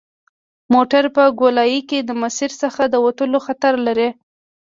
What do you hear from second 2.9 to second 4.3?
وتلو خطر لري